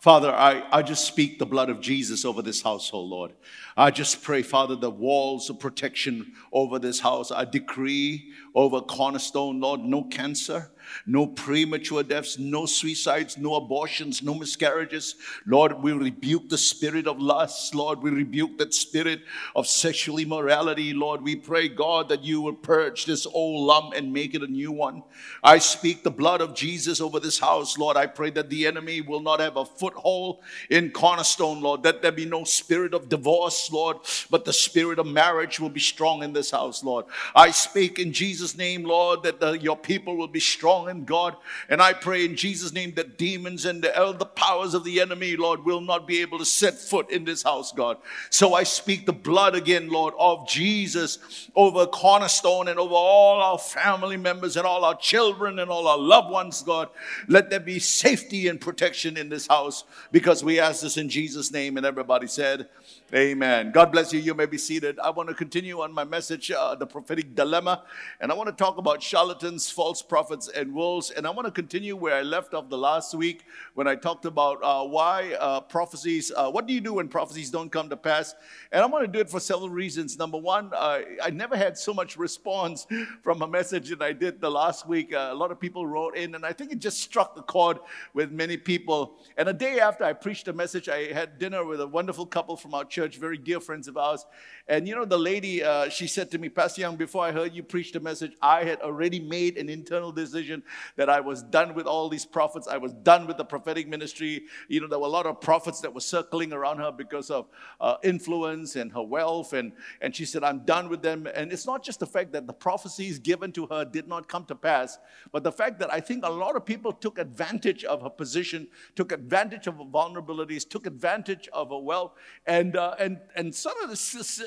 [0.00, 3.32] Father, I, I just speak the blood of Jesus over this household, Lord.
[3.76, 7.30] I just pray, Father, the walls of protection over this house.
[7.30, 10.70] I decree over Cornerstone, Lord, no cancer,
[11.06, 15.16] no premature deaths, no suicides, no abortions, no miscarriages.
[15.46, 17.74] Lord, we rebuke the spirit of lust.
[17.74, 19.22] Lord, we rebuke that spirit
[19.54, 20.92] of sexual immorality.
[20.92, 24.46] Lord, we pray, God, that you will purge this old lump and make it a
[24.46, 25.02] new one.
[25.42, 27.96] I speak the blood of Jesus over this house, Lord.
[27.96, 32.12] I pray that the enemy will not have a foothold in Cornerstone, Lord, that there
[32.12, 33.98] be no spirit of divorce, Lord,
[34.30, 37.06] but the spirit of marriage will be strong in this house, Lord.
[37.34, 41.36] I speak in Jesus' name, Lord, that the, your people will be strong in God.
[41.68, 45.36] And I pray in Jesus' name that demons and all the powers of the enemy,
[45.36, 47.98] Lord, will not be able to set foot in this house, God.
[48.30, 53.58] So I speak the blood again, Lord, of Jesus over Cornerstone and over all our
[53.58, 56.88] family members and all our children and all our loved ones, God.
[57.28, 61.52] Let there be safety and protection in this house because we ask this in Jesus'
[61.52, 61.76] name.
[61.76, 62.68] And everybody said,
[63.12, 63.72] Amen.
[63.72, 64.20] God bless you.
[64.20, 65.00] You may be seated.
[65.00, 67.82] I want to continue on my message, uh, the prophetic dilemma,
[68.20, 71.10] and I want to talk about charlatans, false prophets, and wolves.
[71.10, 74.26] And I want to continue where I left off the last week when I talked
[74.26, 76.30] about uh, why uh, prophecies.
[76.36, 78.36] Uh, what do you do when prophecies don't come to pass?
[78.70, 80.16] And I want to do it for several reasons.
[80.16, 82.86] Number one, I never had so much response
[83.24, 85.12] from a message that I did the last week.
[85.12, 87.78] Uh, a lot of people wrote in, and I think it just struck the chord
[88.14, 89.16] with many people.
[89.36, 92.56] And a day after I preached the message, I had dinner with a wonderful couple
[92.56, 94.26] from our church church, very dear friends of ours.
[94.68, 97.54] And you know, the lady, uh, she said to me, Pastor Young, before I heard
[97.54, 100.62] you preach the message, I had already made an internal decision
[100.96, 102.68] that I was done with all these prophets.
[102.68, 104.44] I was done with the prophetic ministry.
[104.68, 107.48] You know, there were a lot of prophets that were circling around her because of
[107.80, 109.54] uh, influence and her wealth.
[109.54, 111.26] And, and she said, I'm done with them.
[111.34, 114.44] And it's not just the fact that the prophecies given to her did not come
[114.44, 114.98] to pass,
[115.32, 118.68] but the fact that I think a lot of people took advantage of her position,
[118.94, 122.12] took advantage of her vulnerabilities, took advantage of her wealth.
[122.46, 123.88] And uh, and and some of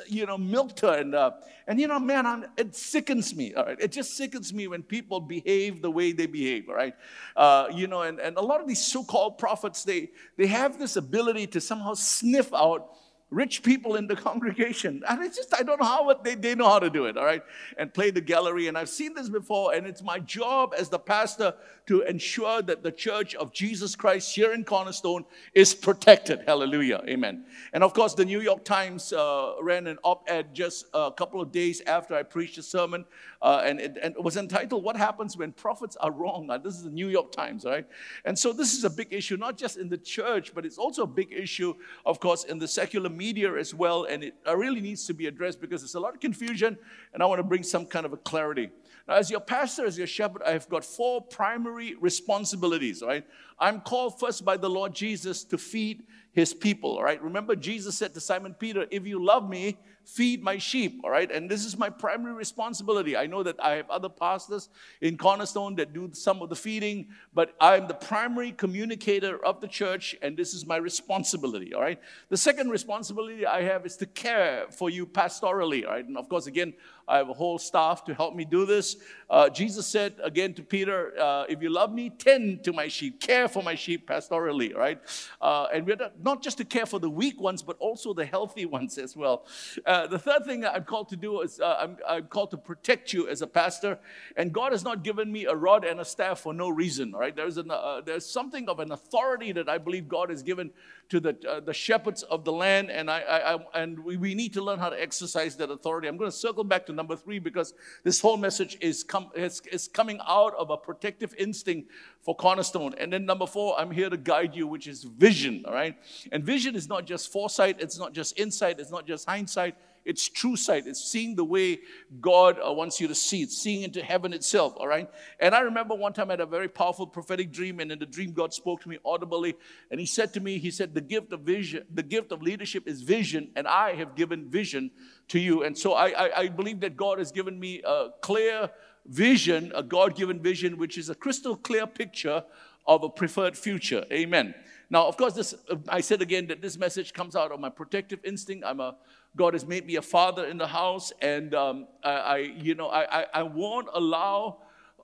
[0.07, 1.31] you know, milked her, and uh,
[1.67, 3.53] and you know, man, I'm, it sickens me.
[3.53, 6.67] All right, it just sickens me when people behave the way they behave.
[6.67, 6.95] Right,
[7.35, 10.95] uh, you know, and and a lot of these so-called prophets, they they have this
[10.95, 12.97] ability to somehow sniff out
[13.33, 15.01] rich people in the congregation.
[15.07, 17.25] And it's just, I don't know how they, they know how to do it, all
[17.25, 17.43] right?
[17.77, 18.67] And play the gallery.
[18.67, 21.53] And I've seen this before, and it's my job as the pastor
[21.87, 26.43] to ensure that the church of Jesus Christ here in Cornerstone is protected.
[26.45, 27.01] Hallelujah.
[27.07, 27.45] Amen.
[27.73, 31.41] And of course, the New York Times uh, ran an op ed just a couple
[31.41, 33.05] of days after I preached a sermon,
[33.43, 36.47] uh, and, it, and, it, was entitled, What Happens When Prophets Are Wrong?
[36.63, 37.85] This is the New York Times, right?
[38.23, 41.03] And so this is a big issue, not just in the church, but it's also
[41.03, 41.73] a big issue,
[42.05, 44.05] of course, in the secular media as well.
[44.05, 46.77] And it really needs to be addressed because there's a lot of confusion,
[47.13, 48.69] and I want to bring some kind of a clarity.
[49.09, 53.25] Now, as your pastor, as your shepherd, I've got four primary responsibilities, right?
[53.59, 56.03] I'm called first by the Lord Jesus to feed
[56.33, 57.21] his people, right?
[57.21, 61.31] Remember, Jesus said to Simon Peter, If you love me, feed my sheep, all right?
[61.31, 63.15] And this is my primary responsibility.
[63.15, 64.69] I know that I have other pastors
[64.99, 69.67] in Cornerstone that do some of the feeding, but I'm the primary communicator of the
[69.67, 71.99] church, and this is my responsibility, all right?
[72.29, 76.05] The second responsibility I have is to care for you pastorally, all right?
[76.05, 76.73] And of course, again,
[77.07, 78.95] I have a whole staff to help me do this.
[79.29, 83.21] Uh, Jesus said again to Peter, uh, If you love me, tend to my sheep,
[83.21, 84.99] care for my sheep pastorally, right?
[85.41, 88.65] Uh, and we're not just to care for the weak ones, but also the healthy
[88.65, 89.45] ones as well.
[89.85, 93.13] Uh, the third thing I'm called to do is uh, I'm, I'm, called to protect
[93.13, 93.99] you as a pastor.
[94.37, 97.35] And God has not given me a rod and a staff for no reason, right?
[97.35, 100.71] There's, an, uh, there's something of an authority that I believe God has given
[101.09, 104.33] to the, uh, the shepherds of the land, and, I, I, I and we, we,
[104.33, 106.07] need to learn how to exercise that authority.
[106.07, 107.73] I'm going to circle back to number three because
[108.03, 112.95] this whole message is, com- is, is coming out of a protective instinct for Cornerstone.
[112.97, 115.95] And then number four, I'm here to guide you, which is vision, all right?
[116.31, 120.27] And vision is not just foresight, it's not just insight, it's not just hindsight it's
[120.27, 120.85] true sight.
[120.85, 121.79] It's seeing the way
[122.19, 123.41] God uh, wants you to see.
[123.41, 125.09] It's seeing into heaven itself, all right?
[125.39, 128.05] And I remember one time I had a very powerful prophetic dream, and in the
[128.05, 129.55] dream, God spoke to me audibly,
[129.91, 132.87] and He said to me, He said, The gift of vision, the gift of leadership
[132.87, 134.91] is vision, and I have given vision
[135.29, 135.63] to you.
[135.63, 138.69] And so I, I, I believe that God has given me a clear
[139.05, 142.43] vision, a God given vision, which is a crystal clear picture
[142.85, 144.05] of a preferred future.
[144.11, 144.53] Amen.
[144.89, 145.55] Now, of course, this
[145.87, 148.63] I said again that this message comes out of my protective instinct.
[148.65, 148.95] I'm a
[149.35, 152.87] God has made me a father in the house, and um, I, I, you know,
[152.87, 154.59] I, I, I won't allow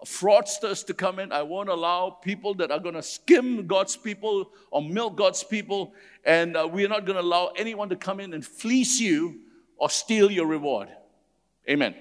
[0.06, 1.32] fraudsters to come in.
[1.32, 5.94] I won't allow people that are going to skim God's people or milk God's people,
[6.24, 9.40] and uh, we're not going to allow anyone to come in and fleece you
[9.78, 10.90] or steal your reward.
[11.70, 11.94] Amen.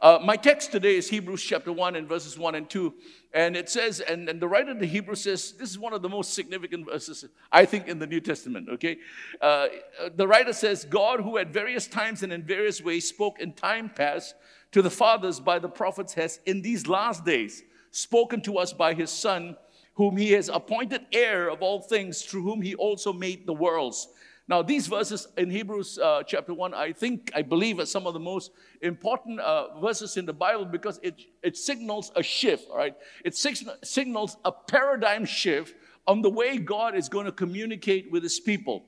[0.00, 2.94] Uh, my text today is Hebrews chapter 1 and verses 1 and 2.
[3.34, 6.00] And it says, and, and the writer of the Hebrews says, this is one of
[6.00, 8.98] the most significant verses, I think, in the New Testament, okay?
[9.40, 9.66] Uh,
[10.14, 13.90] the writer says, God, who at various times and in various ways spoke in time
[13.92, 14.36] past
[14.70, 18.94] to the fathers by the prophets, has in these last days spoken to us by
[18.94, 19.56] his Son,
[19.94, 24.06] whom he has appointed heir of all things, through whom he also made the worlds
[24.48, 28.14] now, these verses in Hebrews uh, chapter 1, I think, I believe, are some of
[28.14, 32.76] the most important uh, verses in the Bible because it, it signals a shift, all
[32.76, 32.94] right?
[33.24, 35.74] It signals a paradigm shift
[36.06, 38.84] on the way God is going to communicate with his people.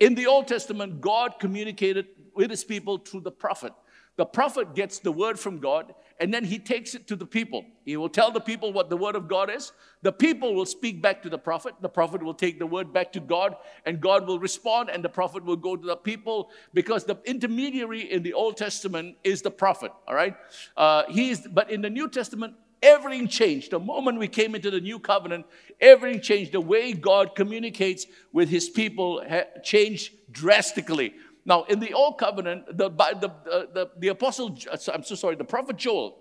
[0.00, 3.74] In the Old Testament, God communicated with his people through the prophet.
[4.16, 7.64] The prophet gets the word from God and then he takes it to the people.
[7.84, 9.72] He will tell the people what the word of God is.
[10.02, 11.74] The people will speak back to the prophet.
[11.80, 15.08] The prophet will take the word back to God, and God will respond, and the
[15.08, 19.50] prophet will go to the people because the intermediary in the Old Testament is the
[19.50, 19.90] prophet.
[20.06, 20.36] All right,
[20.76, 22.54] uh, he is, but in the New Testament,
[22.84, 23.72] everything changed.
[23.72, 25.44] The moment we came into the new covenant,
[25.80, 26.52] everything changed.
[26.52, 29.24] The way God communicates with his people
[29.64, 31.14] changed drastically.
[31.44, 33.32] Now, in the Old Covenant, the, the,
[33.74, 34.56] the, the, apostle,
[34.92, 36.16] I'm so sorry, the prophet Joel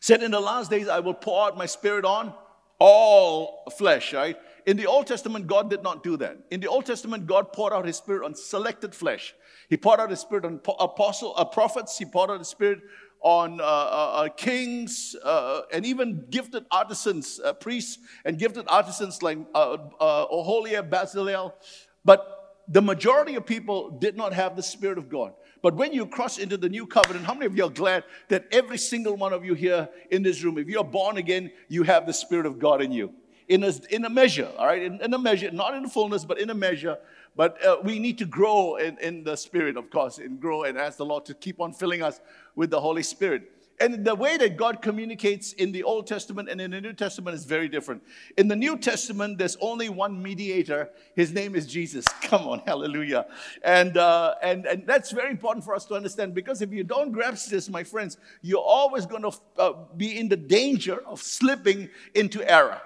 [0.00, 2.32] said, In the last days I will pour out my spirit on
[2.78, 4.36] all flesh, right?
[4.66, 6.38] In the Old Testament, God did not do that.
[6.50, 9.34] In the Old Testament, God poured out his spirit on selected flesh.
[9.68, 12.80] He poured out his spirit on apostle, uh, prophets, he poured out his spirit
[13.20, 19.22] on uh, uh, uh kings uh, and even gifted artisans, uh, priests and gifted artisans
[19.22, 21.52] like uh, Oholiab, Bezalel.
[22.04, 25.34] But the majority of people did not have the Spirit of God.
[25.62, 28.46] But when you cross into the new covenant, how many of you are glad that
[28.50, 32.06] every single one of you here in this room, if you're born again, you have
[32.06, 33.12] the Spirit of God in you?
[33.48, 34.82] In a, in a measure, all right?
[34.82, 36.98] In, in a measure, not in fullness, but in a measure.
[37.36, 40.76] But uh, we need to grow in, in the Spirit, of course, and grow and
[40.78, 42.20] ask the Lord to keep on filling us
[42.56, 43.50] with the Holy Spirit.
[43.82, 47.34] And the way that God communicates in the Old Testament and in the New Testament
[47.34, 48.00] is very different.
[48.38, 50.88] In the New Testament, there's only one mediator.
[51.16, 52.06] His name is Jesus.
[52.22, 53.26] Come on, hallelujah.
[53.64, 57.10] And, uh, and, and that's very important for us to understand because if you don't
[57.10, 61.90] grasp this, my friends, you're always going to uh, be in the danger of slipping
[62.14, 62.80] into error.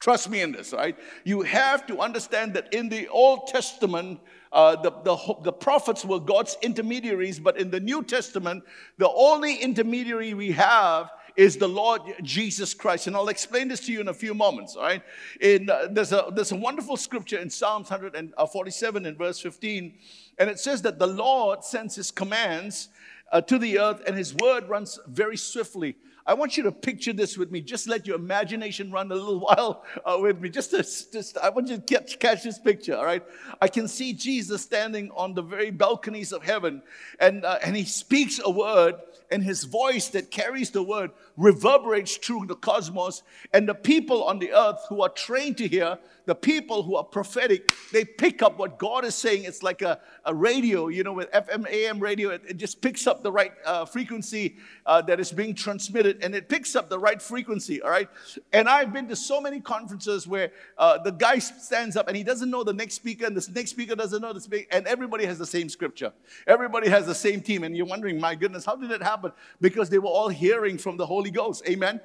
[0.00, 0.98] Trust me in this, right?
[1.24, 4.20] You have to understand that in the Old Testament,
[4.54, 8.62] uh, the, the, the prophets were God's intermediaries, but in the New Testament,
[8.98, 13.08] the only intermediary we have is the Lord Jesus Christ.
[13.08, 15.02] And I'll explain this to you in a few moments, all right?
[15.40, 19.98] In, uh, there's, a, there's a wonderful scripture in Psalms 147 in verse 15,
[20.38, 22.90] and it says that the Lord sends his commands
[23.32, 25.96] uh, to the earth and his word runs very swiftly.
[26.26, 27.60] I want you to picture this with me.
[27.60, 30.48] Just let your imagination run a little while uh, with me.
[30.48, 33.22] Just, to, just I want you to catch, catch this picture, all right?
[33.60, 36.82] I can see Jesus standing on the very balconies of heaven,
[37.20, 38.94] and, uh, and he speaks a word,
[39.30, 43.22] and his voice that carries the word reverberates through the cosmos,
[43.52, 47.04] and the people on the earth who are trained to hear the people who are
[47.04, 49.44] prophetic, they pick up what God is saying.
[49.44, 53.06] It's like a, a radio, you know, with FM, AM radio, it, it just picks
[53.06, 56.98] up the right uh, frequency uh, that is being transmitted and it picks up the
[56.98, 58.08] right frequency, all right?
[58.52, 62.22] And I've been to so many conferences where uh, the guy stands up and he
[62.22, 65.26] doesn't know the next speaker and the next speaker doesn't know the speaker, and everybody
[65.26, 66.12] has the same scripture.
[66.46, 67.64] Everybody has the same team.
[67.64, 69.32] And you're wondering, my goodness, how did it happen?
[69.60, 71.62] Because they were all hearing from the Holy Ghost.
[71.68, 72.00] Amen.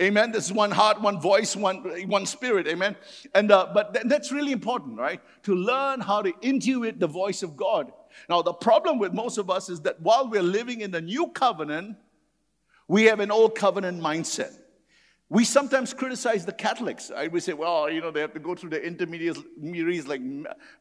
[0.00, 0.32] Amen.
[0.32, 2.66] This is one heart, one voice, one, one spirit.
[2.66, 2.96] Amen.
[3.34, 5.20] And uh, but th- that's really important, right?
[5.42, 7.92] To learn how to intuit the voice of God.
[8.28, 11.28] Now, the problem with most of us is that while we're living in the new
[11.28, 11.96] covenant,
[12.88, 14.52] we have an old covenant mindset.
[15.28, 17.10] We sometimes criticize the Catholics.
[17.14, 17.30] Right?
[17.30, 20.22] We say, well, you know, they have to go through the intermediaries like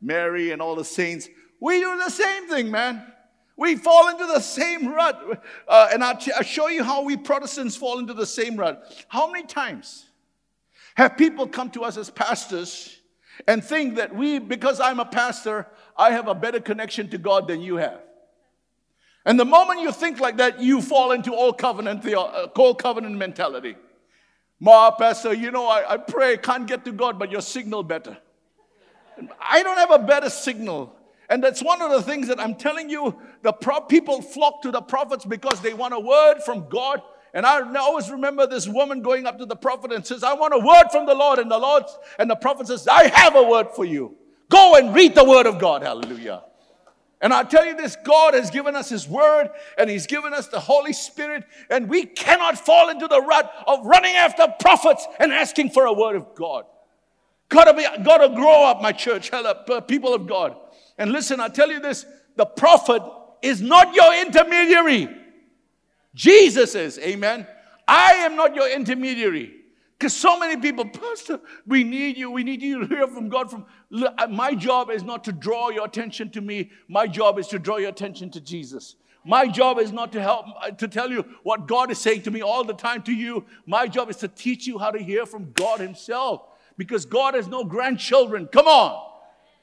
[0.01, 1.27] Mary and all the saints.
[1.59, 3.13] We do the same thing, man.
[3.59, 5.43] We fall into the same rut.
[5.67, 9.05] Uh, and I'll, I'll show you how we Protestants fall into the same rut.
[9.09, 10.05] How many times
[10.95, 12.97] have people come to us as pastors
[13.49, 17.49] and think that we, because I'm a pastor, I have a better connection to God
[17.49, 17.99] than you have?
[19.25, 22.81] And the moment you think like that, you fall into old covenant, the uh, old
[22.81, 23.75] covenant mentality.
[24.61, 28.17] Ma, pastor, you know, I, I pray, can't get to God, but your signal better.
[29.37, 30.95] I don't have a better signal.
[31.29, 33.15] And that's one of the things that I'm telling you.
[33.43, 37.01] The pro- people flock to the prophets because they want a word from God.
[37.33, 40.55] And I always remember this woman going up to the prophet and says, I want
[40.55, 41.37] a word from the Lord.
[41.37, 41.83] And the Lord
[42.17, 44.15] and the prophet says, I have a word for you.
[44.49, 45.83] Go and read the word of God.
[45.83, 46.43] Hallelujah.
[47.21, 50.47] And I tell you this God has given us His Word and He's given us
[50.47, 55.33] the Holy Spirit, and we cannot fall into the rut of running after prophets and
[55.33, 56.65] asking for a word of God.
[57.49, 59.31] Gotta be, gotta grow up, my church,
[59.87, 60.55] people of God.
[60.99, 63.01] And listen, I tell you this the prophet
[63.41, 65.09] is not your intermediary.
[66.13, 66.99] Jesus is.
[66.99, 67.47] Amen.
[67.87, 69.55] I am not your intermediary.
[69.97, 72.31] Because so many people, Pastor, we need you.
[72.31, 73.49] We need you to hear from God.
[73.49, 73.65] From
[74.29, 76.71] my job is not to draw your attention to me.
[76.87, 78.95] My job is to draw your attention to Jesus.
[79.25, 82.31] My job is not to help uh, to tell you what God is saying to
[82.31, 83.45] me all the time to you.
[83.65, 86.43] My job is to teach you how to hear from God Himself.
[86.77, 88.47] Because God has no grandchildren.
[88.47, 89.08] Come on.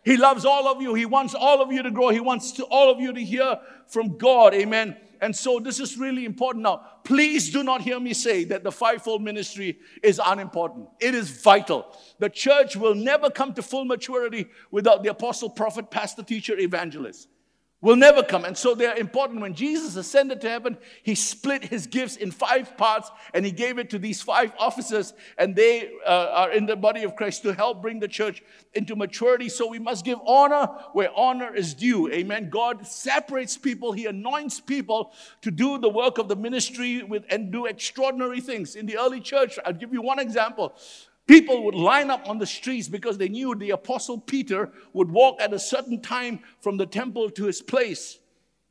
[0.06, 0.94] He loves all of you.
[0.94, 2.10] He wants all of you to grow.
[2.10, 3.58] He wants to, all of you to hear
[3.88, 4.54] from God.
[4.54, 4.96] Amen.
[5.20, 6.82] And so this is really important now.
[7.02, 10.88] Please do not hear me say that the fivefold ministry is unimportant.
[11.00, 11.92] It is vital.
[12.20, 17.28] The church will never come to full maturity without the apostle, prophet, pastor, teacher, evangelist
[17.86, 18.44] will never come.
[18.44, 19.40] And so they're important.
[19.40, 23.78] When Jesus ascended to heaven, he split his gifts in five parts and he gave
[23.78, 27.54] it to these five officers, and they uh, are in the body of Christ to
[27.54, 28.42] help bring the church
[28.74, 29.48] into maturity.
[29.48, 32.10] So we must give honor where honor is due.
[32.10, 32.50] Amen.
[32.50, 35.12] God separates people, he anoints people
[35.42, 38.74] to do the work of the ministry with and do extraordinary things.
[38.74, 40.74] In the early church, I'll give you one example.
[41.26, 45.40] People would line up on the streets because they knew the apostle Peter would walk
[45.40, 48.18] at a certain time from the temple to his place.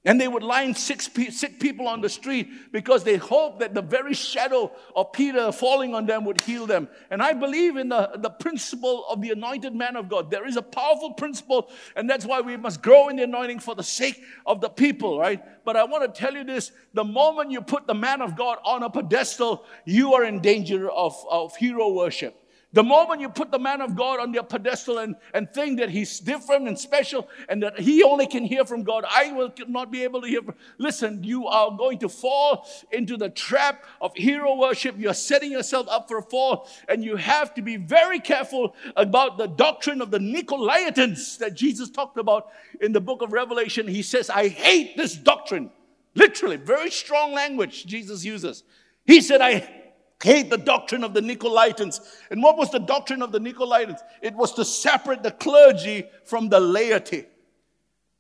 [0.07, 4.13] And they would line six people on the street because they hoped that the very
[4.13, 6.87] shadow of Peter falling on them would heal them.
[7.09, 10.29] And I believe in the, the principle of the anointed man of God.
[10.29, 13.73] There is a powerful principle, and that's why we must grow in the anointing for
[13.73, 15.43] the sake of the people, right?
[15.65, 18.59] But I want to tell you this the moment you put the man of God
[18.63, 22.44] on a pedestal, you are in danger of, of hero worship.
[22.73, 25.89] The moment you put the man of God on their pedestal and, and think that
[25.89, 29.91] he's different and special and that he only can hear from God, I will not
[29.91, 30.41] be able to hear.
[30.41, 34.95] From, listen, you are going to fall into the trap of hero worship.
[34.97, 39.37] You're setting yourself up for a fall, and you have to be very careful about
[39.37, 42.49] the doctrine of the Nicolaitans that Jesus talked about
[42.81, 43.87] in the book of Revelation.
[43.87, 45.71] He says, I hate this doctrine.
[46.13, 48.63] Literally, very strong language Jesus uses.
[49.05, 49.84] He said, I
[50.23, 51.99] hate the doctrine of the Nicolaitans.
[52.31, 53.99] And what was the doctrine of the Nicolaitans?
[54.21, 57.25] It was to separate the clergy from the laity.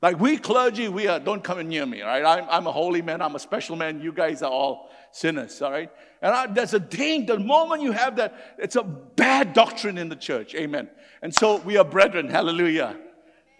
[0.01, 2.23] Like we clergy, we are, don't come near me, right?
[2.23, 5.71] I'm, I'm a holy man, I'm a special man, you guys are all sinners, all
[5.71, 5.89] right?
[6.21, 10.09] And I, there's a danger, the moment you have that, it's a bad doctrine in
[10.09, 10.89] the church, amen.
[11.23, 12.97] And so we are brethren, hallelujah.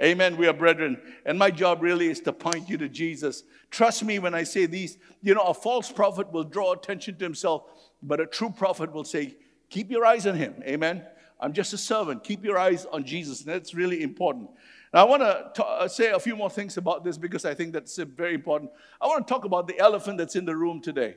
[0.02, 0.36] Amen.
[0.36, 1.00] We are brethren.
[1.26, 3.44] And my job really is to point you to Jesus.
[3.72, 4.98] Trust me when I say these.
[5.22, 7.64] You know, a false prophet will draw attention to himself
[8.02, 9.36] but a true prophet will say,
[9.70, 10.56] Keep your eyes on him.
[10.64, 11.04] Amen.
[11.40, 12.24] I'm just a servant.
[12.24, 13.42] Keep your eyes on Jesus.
[13.42, 14.50] And that's really important.
[14.94, 15.22] Now, I want
[15.56, 18.34] to uh, say a few more things about this because I think that's uh, very
[18.34, 18.72] important.
[19.02, 21.16] I want to talk about the elephant that's in the room today.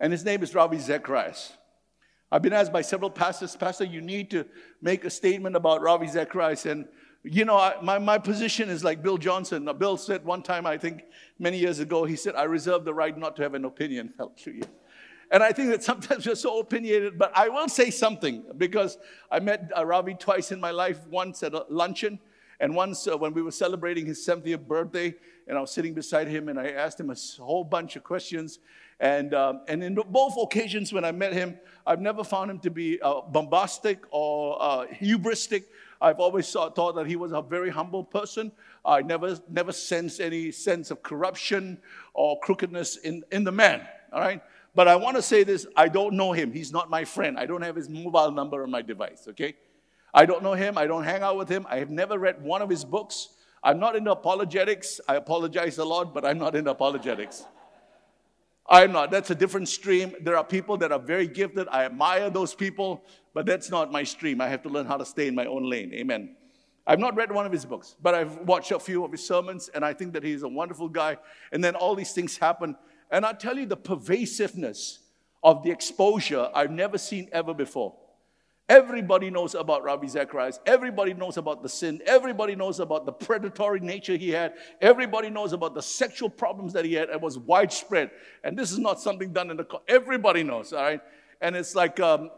[0.00, 1.52] And his name is Ravi Zacharias.
[2.30, 4.44] I've been asked by several pastors, Pastor, you need to
[4.82, 6.66] make a statement about Ravi Zacharias.
[6.66, 6.86] And,
[7.22, 9.70] you know, I, my, my position is like Bill Johnson.
[9.78, 11.04] Bill said one time, I think
[11.38, 14.12] many years ago, he said, I reserve the right not to have an opinion.
[14.18, 14.66] Hallelujah.
[15.30, 18.98] And I think that sometimes we're so opinionated, but I will say something because
[19.30, 22.18] I met uh, Ravi twice in my life, once at a luncheon,
[22.60, 25.14] and once uh, when we were celebrating his 70th birthday,
[25.46, 28.60] and I was sitting beside him and I asked him a whole bunch of questions.
[29.00, 32.70] And, um, and in both occasions when I met him, I've never found him to
[32.70, 35.64] be uh, bombastic or uh, hubristic.
[36.00, 38.52] I've always thought, that he was a very humble person.
[38.84, 41.78] I never, never sensed any sense of corruption
[42.12, 44.42] or crookedness in, in the man, all right?
[44.74, 46.52] But I want to say this I don't know him.
[46.52, 47.38] He's not my friend.
[47.38, 49.54] I don't have his mobile number on my device, okay?
[50.12, 50.78] I don't know him.
[50.78, 51.66] I don't hang out with him.
[51.68, 53.30] I have never read one of his books.
[53.62, 55.00] I'm not into apologetics.
[55.08, 57.44] I apologize a lot, but I'm not into apologetics.
[58.68, 59.10] I'm not.
[59.10, 60.14] That's a different stream.
[60.20, 61.68] There are people that are very gifted.
[61.68, 63.02] I admire those people,
[63.34, 64.40] but that's not my stream.
[64.40, 65.92] I have to learn how to stay in my own lane.
[65.94, 66.36] Amen.
[66.86, 69.70] I've not read one of his books, but I've watched a few of his sermons,
[69.74, 71.16] and I think that he's a wonderful guy.
[71.50, 72.76] And then all these things happen.
[73.10, 75.00] And I tell you the pervasiveness
[75.42, 77.94] of the exposure I've never seen ever before.
[78.66, 80.58] Everybody knows about Ravi Zacharias.
[80.64, 82.00] Everybody knows about the sin.
[82.06, 84.54] Everybody knows about the predatory nature he had.
[84.80, 87.10] Everybody knows about the sexual problems that he had.
[87.10, 88.10] It was widespread.
[88.42, 89.66] And this is not something done in the.
[89.86, 91.00] Everybody knows, all right?
[91.42, 92.30] And it's like, um,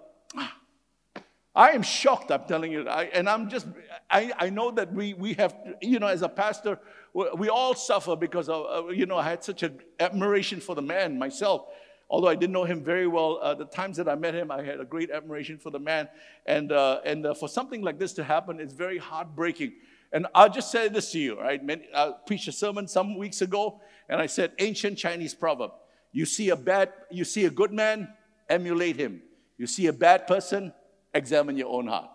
[1.57, 2.87] I am shocked, I'm telling you.
[2.87, 3.67] I, and I'm just,
[4.11, 6.79] I, I know that we, we have, you know, as a pastor,
[7.15, 10.83] we all suffer because of, uh, you know, I had such an admiration for the
[10.83, 11.67] man myself.
[12.11, 14.63] Although I didn't know him very well, uh, the times that I met him, I
[14.63, 16.09] had a great admiration for the man.
[16.45, 19.73] And, uh, and uh, for something like this to happen, it's very heartbreaking.
[20.13, 21.61] And I'll just say this to you, right?
[21.95, 25.73] I preached a sermon some weeks ago, and I said, ancient Chinese proverb.
[26.13, 28.13] You see a bad, you see a good man,
[28.49, 29.23] emulate him.
[29.59, 30.73] You see a bad person,
[31.17, 32.11] examine your own heart.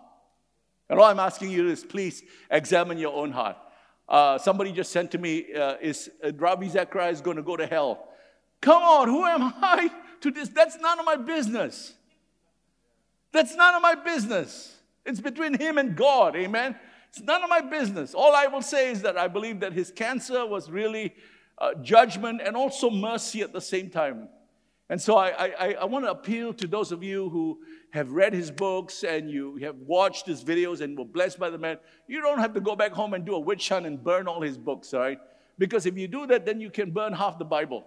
[0.88, 3.56] And all I'm asking you is please examine your own heart.
[4.08, 7.66] Uh, somebody just sent to me, uh, is uh, Ravi Zacharias going to go to
[7.66, 8.08] hell?
[8.60, 9.90] Come on, who am I
[10.20, 10.48] to this?
[10.48, 11.94] That's none of my business.
[13.32, 14.76] That's none of my business.
[15.06, 16.76] It's between him and God, amen?
[17.08, 18.14] It's none of my business.
[18.14, 21.14] All I will say is that I believe that his cancer was really
[21.58, 24.28] uh, judgment and also mercy at the same time.
[24.92, 27.60] And so I, I, I want to appeal to those of you who
[27.92, 31.56] have read his books and you have watched his videos and were blessed by the
[31.56, 31.78] man.
[32.06, 34.42] You don't have to go back home and do a witch hunt and burn all
[34.42, 35.18] his books, all right?
[35.56, 37.86] Because if you do that, then you can burn half the Bible.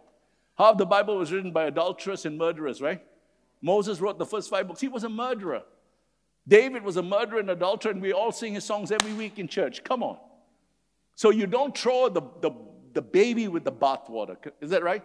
[0.58, 3.04] Half the Bible was written by adulterers and murderers, right?
[3.62, 4.82] Moses wrote the first five books.
[4.82, 5.62] He was a murderer.
[6.48, 9.48] David was a murderer and adulterer, and we all sing his songs every week in
[9.48, 9.84] church.
[9.84, 10.18] Come on.
[11.14, 12.50] So you don't throw the, the,
[12.94, 14.38] the baby with the bathwater.
[14.60, 15.04] Is that right?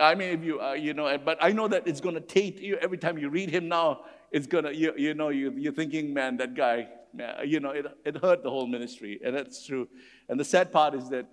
[0.00, 2.58] I mean, if you, uh, you know, but I know that it's going to taint
[2.58, 4.04] you every time you read him now.
[4.30, 6.88] It's going to, you, you know, you, you're thinking, man, that guy,
[7.44, 9.20] you know, it, it hurt the whole ministry.
[9.22, 9.88] And that's true.
[10.28, 11.26] And the sad part is that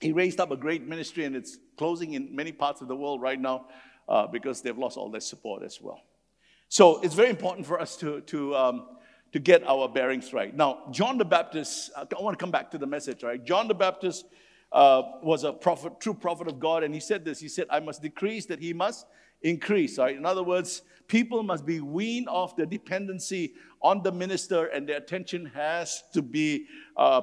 [0.00, 3.22] he raised up a great ministry and it's closing in many parts of the world
[3.22, 3.66] right now
[4.08, 6.00] uh, because they've lost all their support as well.
[6.68, 8.86] So it's very important for us to, to, um,
[9.32, 10.54] to get our bearings right.
[10.54, 13.42] Now, John the Baptist, I want to come back to the message, right?
[13.42, 14.26] John the Baptist
[14.72, 17.40] uh, was a prophet, true prophet of God, and he said this.
[17.40, 19.06] He said, I must decrease that he must
[19.42, 19.98] increase.
[19.98, 20.16] Right?
[20.16, 24.98] In other words, people must be weaned off their dependency on the minister, and their
[24.98, 27.22] attention has to be uh,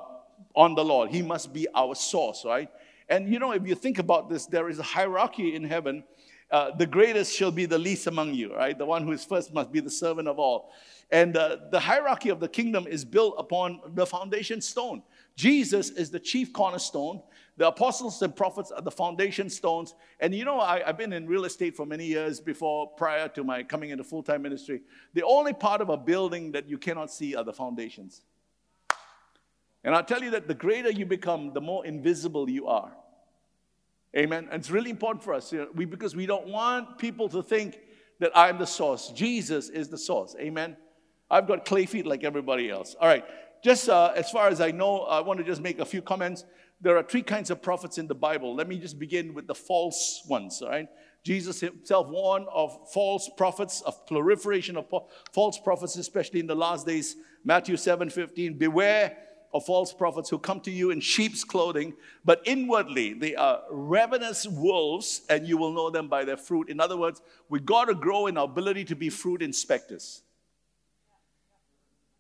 [0.56, 1.10] on the Lord.
[1.10, 2.70] He must be our source, right?
[3.10, 6.04] And you know, if you think about this, there is a hierarchy in heaven
[6.52, 8.78] uh, the greatest shall be the least among you, right?
[8.78, 10.72] The one who is first must be the servant of all.
[11.12, 15.02] And uh, the hierarchy of the kingdom is built upon the foundation stone.
[15.36, 17.22] Jesus is the chief cornerstone.
[17.57, 19.95] The apostles and prophets are the foundation stones.
[20.19, 23.43] And you know, I, have been in real estate for many years before, prior to
[23.43, 24.81] my coming into full time ministry.
[25.13, 28.24] The only part of a building that you cannot see are the foundations.
[29.85, 32.91] And I'll tell you that the greater you become, the more invisible you are.
[34.17, 34.47] Amen.
[34.51, 37.43] And it's really important for us you know, we, because we don't want people to
[37.43, 37.79] think
[38.19, 39.09] that I'm the source.
[39.09, 40.35] Jesus is the source.
[40.39, 40.75] Amen.
[41.29, 42.96] I've got clay feet like everybody else.
[43.00, 43.25] All right.
[43.63, 46.46] Just uh, as far as I know, I want to just make a few comments.
[46.81, 48.55] There are three kinds of prophets in the Bible.
[48.55, 50.61] Let me just begin with the false ones.
[50.61, 50.88] All right.
[51.24, 54.85] Jesus himself warned of false prophets, of proliferation of
[55.33, 57.16] false prophets, especially in the last days.
[57.44, 58.57] Matthew 7 15.
[58.57, 59.18] Beware
[59.55, 61.94] of false prophets who come to you in sheep's clothing,
[62.25, 66.70] but inwardly they are ravenous wolves, and you will know them by their fruit.
[66.70, 70.24] In other words, we got to grow in our ability to be fruit inspectors.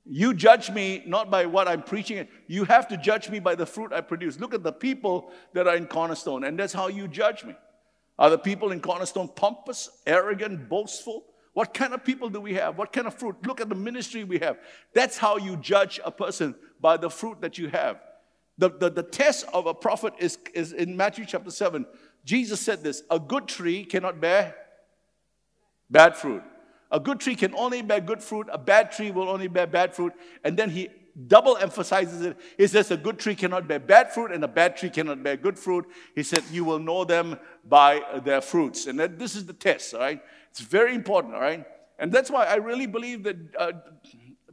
[0.05, 3.65] You judge me not by what I'm preaching, you have to judge me by the
[3.65, 4.39] fruit I produce.
[4.39, 7.55] Look at the people that are in Cornerstone, and that's how you judge me.
[8.19, 11.25] Are the people in Cornerstone pompous, arrogant, boastful?
[11.53, 12.77] What kind of people do we have?
[12.77, 13.35] What kind of fruit?
[13.45, 14.57] Look at the ministry we have.
[14.93, 17.99] That's how you judge a person by the fruit that you have.
[18.57, 21.85] The, the, the test of a prophet is, is in Matthew chapter 7.
[22.23, 24.55] Jesus said this A good tree cannot bear
[25.89, 26.43] bad fruit.
[26.95, 29.93] A good tree can only bear good fruit, a bad tree will only bear bad
[29.93, 30.13] fruit.
[30.45, 30.87] And then he
[31.27, 32.37] double emphasizes it.
[32.57, 35.35] He says, A good tree cannot bear bad fruit, and a bad tree cannot bear
[35.35, 35.85] good fruit.
[36.15, 38.87] He said, You will know them by their fruits.
[38.87, 40.21] And that, this is the test, all right?
[40.51, 41.65] It's very important, all right?
[41.99, 43.35] And that's why I really believe that.
[43.59, 43.71] Uh,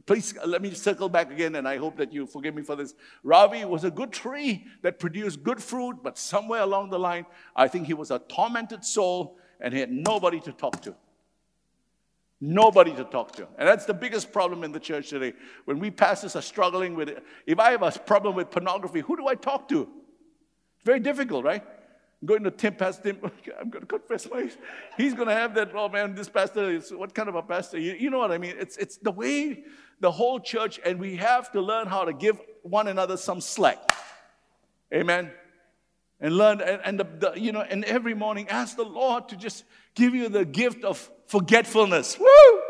[0.05, 2.93] please let me circle back again, and I hope that you forgive me for this.
[3.23, 7.25] Ravi was a good tree that produced good fruit, but somewhere along the line,
[7.55, 10.93] I think he was a tormented soul and he had nobody to talk to.
[12.45, 13.47] Nobody to talk to.
[13.57, 15.31] And that's the biggest problem in the church today.
[15.63, 19.15] When we pastors are struggling with it, if I have a problem with pornography, who
[19.15, 19.83] do I talk to?
[19.83, 21.63] It's very difficult, right?
[22.21, 24.51] I'm going to Tim, Pastor Tim, I'm going to confess my,
[24.97, 27.79] he's going to have that, oh man, this pastor is, what kind of a pastor?
[27.79, 28.55] You, you know what I mean?
[28.59, 29.63] It's, it's the way
[30.01, 33.79] the whole church, and we have to learn how to give one another some slack.
[34.93, 35.31] Amen.
[36.19, 39.37] And learn, and, and the, the, you know, and every morning ask the Lord to
[39.37, 39.63] just
[39.95, 42.17] give you the gift of forgetfulness.
[42.19, 42.61] Woo!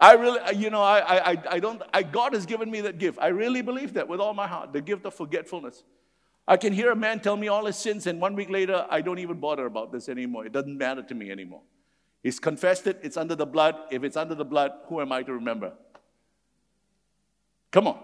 [0.00, 3.18] I really, you know, I, I, I don't, I, God has given me that gift.
[3.20, 5.82] I really believe that with all my heart, the gift of forgetfulness.
[6.48, 9.02] I can hear a man tell me all his sins, and one week later, I
[9.02, 10.46] don't even bother about this anymore.
[10.46, 11.60] It doesn't matter to me anymore.
[12.22, 13.76] He's confessed it, it's under the blood.
[13.90, 15.72] If it's under the blood, who am I to remember?
[17.70, 17.98] Come on.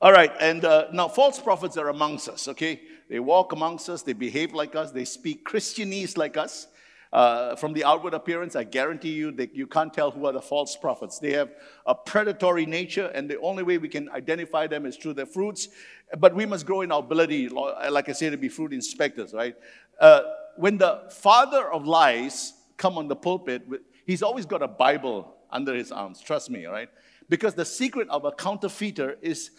[0.00, 2.80] All right, and uh, now false prophets are amongst us, okay?
[3.10, 6.68] They walk amongst us, they behave like us, they speak Christianese like us.
[7.12, 10.40] Uh, from the outward appearance, I guarantee you that you can't tell who are the
[10.40, 11.18] false prophets.
[11.18, 11.50] They have
[11.84, 15.70] a predatory nature, and the only way we can identify them is through their fruits.
[16.18, 19.56] But we must grow in our ability, like I say, to be fruit inspectors, right?
[20.00, 20.20] Uh,
[20.56, 23.62] when the father of lies come on the pulpit,
[24.06, 26.20] he's always got a Bible under his arms.
[26.20, 26.88] Trust me, right?
[27.28, 29.50] Because the secret of a counterfeiter is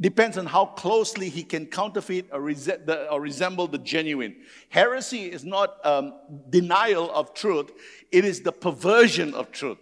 [0.00, 4.36] depends on how closely he can counterfeit or, rese- the, or resemble the genuine.
[4.68, 6.14] Heresy is not um,
[6.50, 7.70] denial of truth,
[8.10, 9.78] it is the perversion of truth.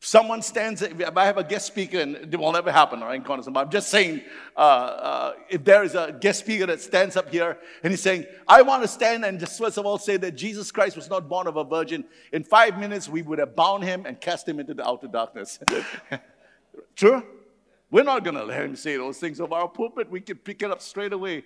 [0.00, 3.08] If someone stands, if I have a guest speaker, and it will never happen, all
[3.08, 4.22] right, but I'm just saying,
[4.56, 8.26] uh, uh, if there is a guest speaker that stands up here and he's saying,
[8.46, 11.28] I want to stand and just first of all say that Jesus Christ was not
[11.28, 14.60] born of a virgin, in five minutes we would have bound him and cast him
[14.60, 15.58] into the outer darkness.
[16.96, 17.22] True?
[17.90, 20.10] We're not going to let him say those things over our pulpit.
[20.10, 21.44] We can pick it up straight away.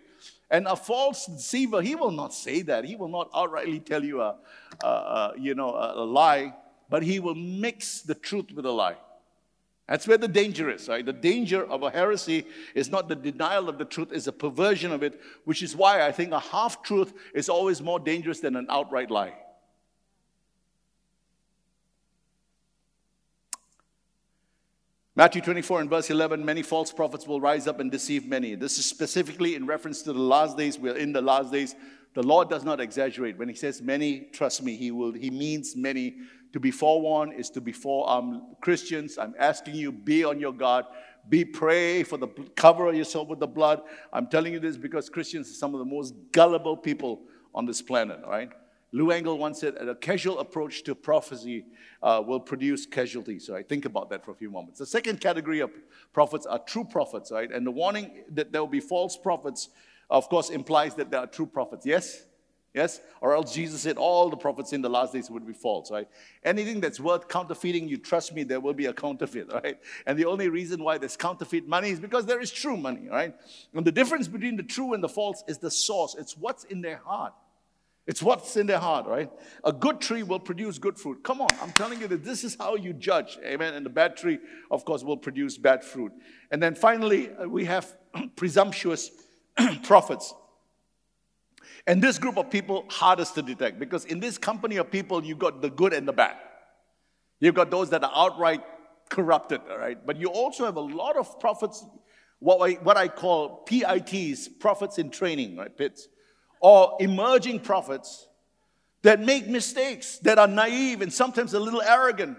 [0.51, 2.85] And a false deceiver, he will not say that.
[2.85, 4.37] He will not outrightly tell you a,
[4.83, 6.55] a, a you know, a, a lie
[6.91, 8.97] but he will mix the truth with a lie.
[9.89, 11.05] That's where the danger is, right?
[11.05, 14.93] The danger of a heresy is not the denial of the truth, it's a perversion
[14.93, 18.57] of it, which is why I think a half truth is always more dangerous than
[18.57, 19.35] an outright lie.
[25.21, 28.55] Matthew 24 and verse 11 many false prophets will rise up and deceive many.
[28.55, 30.79] This is specifically in reference to the last days.
[30.79, 31.75] We're in the last days.
[32.15, 33.37] The Lord does not exaggerate.
[33.37, 35.13] When He says many, trust me, He will.
[35.13, 36.17] He means many
[36.55, 39.19] to be forewarned is to be for um, Christians.
[39.19, 40.87] I'm asking you, be on your guard.
[41.29, 43.83] Be pray for the cover yourself with the blood.
[44.15, 47.21] I'm telling you this because Christians are some of the most gullible people
[47.55, 48.49] on this planet, right?
[48.93, 51.65] Lou Engle once said, a casual approach to prophecy
[52.03, 53.49] uh, will produce casualties.
[53.49, 53.69] Right?
[53.69, 54.79] Think about that for a few moments.
[54.79, 55.71] The second category of
[56.13, 57.51] prophets are true prophets, right?
[57.51, 59.69] And the warning that there will be false prophets,
[60.09, 61.87] of course, implies that there are true prophets.
[61.87, 62.25] Yes?
[62.75, 63.01] Yes?
[63.21, 66.09] Or else Jesus said all the prophets in the last days would be false, right?
[66.45, 69.79] Anything that's worth counterfeiting, you trust me, there will be a counterfeit, right?
[70.07, 73.35] And the only reason why there's counterfeit money is because there is true money, right?
[73.75, 76.81] And the difference between the true and the false is the source, it's what's in
[76.81, 77.35] their heart.
[78.11, 79.31] It's what's in their heart, right?
[79.63, 81.23] A good tree will produce good fruit.
[81.23, 83.75] Come on, I'm telling you that this is how you judge, amen?
[83.75, 86.11] And the bad tree, of course, will produce bad fruit.
[86.51, 87.97] And then finally, uh, we have
[88.35, 89.13] presumptuous
[89.85, 90.35] prophets.
[91.87, 95.39] And this group of people, hardest to detect because in this company of people, you've
[95.39, 96.35] got the good and the bad.
[97.39, 98.65] You've got those that are outright
[99.09, 100.05] corrupted, all right?
[100.05, 101.87] But you also have a lot of prophets,
[102.41, 106.09] what I, what I call PITs, prophets in training, right, Pits?
[106.61, 108.29] Or emerging prophets
[109.03, 112.37] that make mistakes, that are naive and sometimes a little arrogant.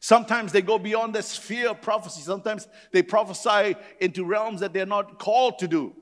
[0.00, 2.22] Sometimes they go beyond the sphere of prophecy.
[2.22, 5.94] Sometimes they prophesy into realms that they're not called to do.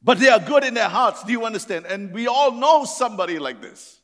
[0.00, 1.24] But they are good in their hearts.
[1.24, 1.86] Do you understand?
[1.86, 4.00] And we all know somebody like this.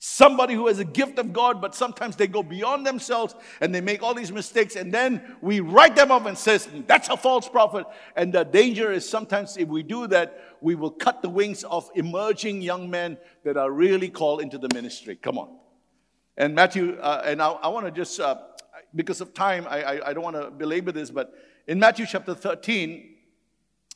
[0.00, 3.80] Somebody who has a gift of God, but sometimes they go beyond themselves and they
[3.80, 7.48] make all these mistakes, and then we write them up and says that's a false
[7.48, 7.84] prophet.
[8.14, 11.90] And the danger is sometimes if we do that, we will cut the wings of
[11.96, 15.16] emerging young men that are really called into the ministry.
[15.16, 15.58] Come on.
[16.36, 18.36] And Matthew, uh, and I, I want to just uh,
[18.94, 21.34] because of time, I, I, I don't want to belabor this, but
[21.66, 23.16] in Matthew chapter 13,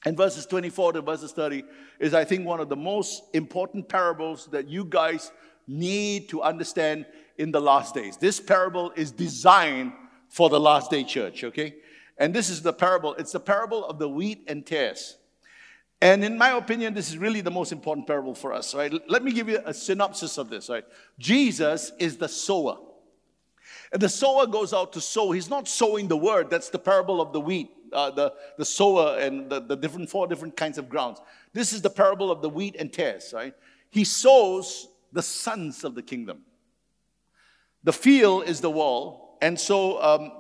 [0.05, 1.63] and verses 24 to verses 30
[2.01, 5.31] is, I think, one of the most important parables that you guys
[5.67, 7.07] need to understand
[7.39, 8.17] in the last days.
[8.17, 9.93] This parable is designed
[10.29, 11.77] for the last day church, okay?
[12.19, 15.17] And this is the parable, it's the parable of the wheat and tares.
[16.01, 18.93] And in my opinion, this is really the most important parable for us, right?
[19.09, 20.85] Let me give you a synopsis of this, right?
[21.19, 22.79] Jesus is the sower.
[23.93, 25.31] And the sower goes out to sow.
[25.31, 29.19] He's not sowing the word, that's the parable of the wheat uh, the, the sower
[29.19, 31.21] and the, the different four different kinds of grounds.
[31.53, 33.55] This is the parable of the wheat and tares, right?
[33.91, 36.43] He sows the sons of the kingdom.
[37.85, 40.33] The field is the wall, and so um,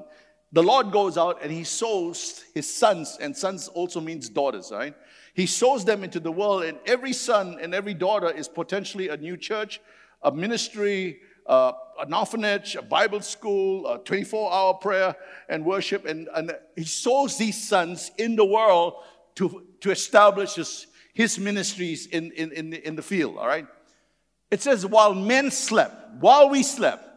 [0.53, 4.95] the Lord goes out and he sows his sons, and sons also means daughters, right?
[5.35, 9.17] He sows them into the world, and every son and every daughter is potentially a
[9.17, 9.81] new church,
[10.23, 15.17] a ministry, uh, an orphanage, a Bible school, a 24 hour prayer
[15.49, 16.05] and worship.
[16.05, 18.95] And, and he sows these sons in the world
[19.37, 23.67] to, to establish his, his ministries in, in, in, the, in the field, all right?
[24.53, 27.09] It says, while men slept, while we slept,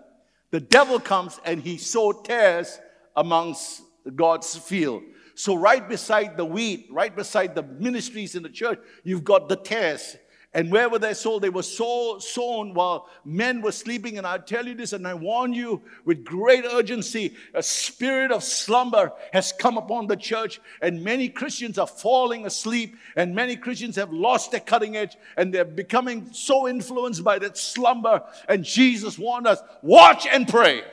[0.51, 2.79] the devil comes and he sowed tares
[3.13, 3.81] amongst
[4.15, 5.03] God's field.
[5.35, 9.57] So, right beside the wheat, right beside the ministries in the church, you've got the
[9.57, 10.15] tares
[10.55, 14.17] and wherever they sold, they were so sown while men were sleeping.
[14.17, 18.41] And I tell you this, and I warn you with great urgency a spirit of
[18.41, 23.97] slumber has come upon the church, and many Christians are falling asleep, and many Christians
[23.97, 28.23] have lost their cutting edge, and they're becoming so influenced by that slumber.
[28.47, 30.83] And Jesus warned us watch and pray.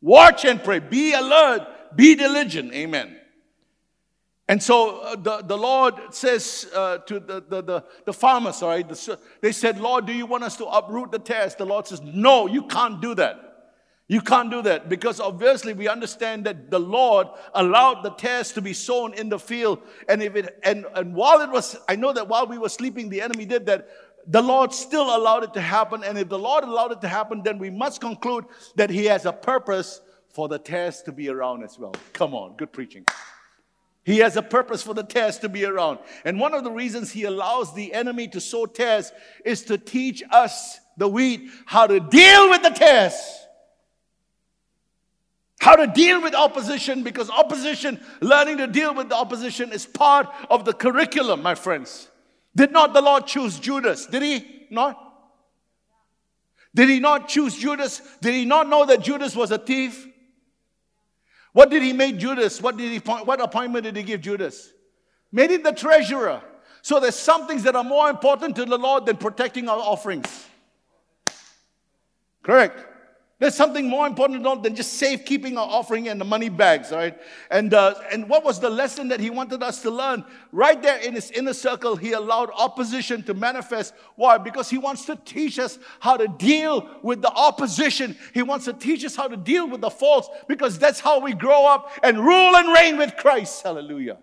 [0.00, 0.78] Watch and pray.
[0.78, 1.96] Be alert.
[1.96, 2.72] Be diligent.
[2.72, 3.17] Amen.
[4.48, 8.70] And so uh, the, the Lord says uh, to the, the, the, the farmers, all
[8.70, 11.54] right, the, they said, Lord, do you want us to uproot the tares?
[11.54, 13.44] The Lord says, No, you can't do that.
[14.10, 18.62] You can't do that because obviously we understand that the Lord allowed the tares to
[18.62, 19.82] be sown in the field.
[20.08, 23.10] And if it and, and while it was, I know that while we were sleeping,
[23.10, 23.88] the enemy did that.
[24.26, 26.04] The Lord still allowed it to happen.
[26.04, 29.26] And if the Lord allowed it to happen, then we must conclude that He has
[29.26, 31.94] a purpose for the tares to be around as well.
[32.14, 33.04] Come on, good preaching.
[34.08, 35.98] He has a purpose for the tares to be around.
[36.24, 39.12] And one of the reasons he allows the enemy to sow tares
[39.44, 43.12] is to teach us, the wheat, how to deal with the tares.
[45.60, 50.26] How to deal with opposition because opposition, learning to deal with the opposition is part
[50.48, 52.08] of the curriculum, my friends.
[52.56, 54.06] Did not the Lord choose Judas?
[54.06, 54.98] Did he not?
[56.74, 58.00] Did he not choose Judas?
[58.22, 60.08] Did he not know that Judas was a thief?
[61.58, 62.62] What did he make Judas?
[62.62, 64.72] What did he what appointment did he give Judas?
[65.32, 66.40] Made him the treasurer.
[66.82, 70.46] So there's some things that are more important to the Lord than protecting our offerings.
[72.44, 72.78] Correct.
[73.40, 77.16] There's something more important than just safekeeping our offering and the money bags, right?
[77.52, 80.24] And, uh, and what was the lesson that he wanted us to learn?
[80.50, 83.94] Right there in his inner circle, he allowed opposition to manifest.
[84.16, 84.38] Why?
[84.38, 88.16] Because he wants to teach us how to deal with the opposition.
[88.34, 91.32] He wants to teach us how to deal with the false because that's how we
[91.32, 93.62] grow up and rule and reign with Christ.
[93.62, 94.18] Hallelujah.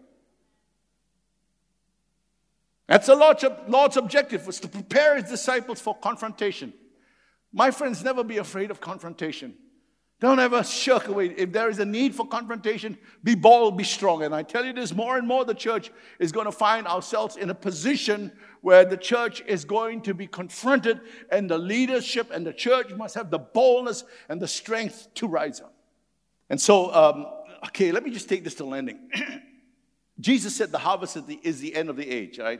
[2.87, 6.73] That's the Lord's, Lord's objective was to prepare his disciples for confrontation.
[7.55, 9.55] My friends, never be afraid of confrontation.
[10.19, 11.27] Don't ever shirk away.
[11.27, 14.23] If there is a need for confrontation, be bold, be strong.
[14.23, 15.89] And I tell you this more and more, the church
[16.19, 20.27] is going to find ourselves in a position where the church is going to be
[20.27, 20.99] confronted,
[21.31, 25.61] and the leadership and the church must have the boldness and the strength to rise
[25.61, 25.73] up.
[26.49, 27.25] And so, um,
[27.67, 28.99] okay, let me just take this to landing.
[30.19, 32.59] Jesus said the harvest is the, is the end of the age, right?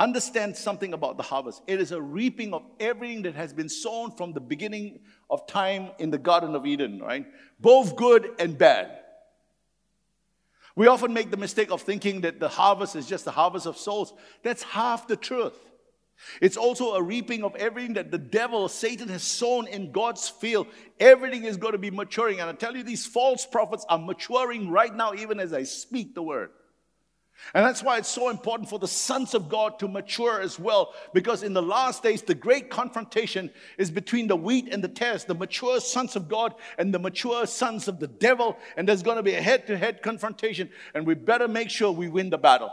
[0.00, 1.62] Understand something about the harvest.
[1.66, 5.90] It is a reaping of everything that has been sown from the beginning of time
[5.98, 7.26] in the Garden of Eden, right?
[7.60, 9.00] Both good and bad.
[10.76, 13.76] We often make the mistake of thinking that the harvest is just the harvest of
[13.76, 14.12] souls.
[14.42, 15.56] That's half the truth.
[16.40, 20.66] It's also a reaping of everything that the devil, Satan, has sown in God's field.
[20.98, 22.40] Everything is going to be maturing.
[22.40, 26.14] And I tell you, these false prophets are maturing right now, even as I speak
[26.14, 26.50] the word.
[27.52, 30.94] And that's why it's so important for the sons of God to mature as well,
[31.12, 35.24] because in the last days, the great confrontation is between the wheat and the tares,
[35.24, 38.56] the mature sons of God and the mature sons of the devil.
[38.76, 41.92] And there's going to be a head to head confrontation, and we better make sure
[41.92, 42.72] we win the battle.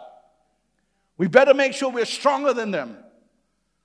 [1.18, 2.98] We better make sure we're stronger than them.